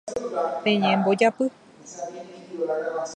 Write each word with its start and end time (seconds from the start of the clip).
Peñembojápy. 0.63 1.45